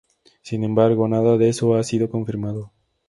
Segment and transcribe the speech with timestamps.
[0.41, 2.71] Sin embargo, nada de eso ha sido confirmado.